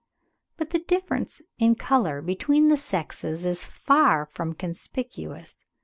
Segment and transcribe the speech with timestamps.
[0.57, 5.63] But the difference in colour between the sexes is far from conspicuous.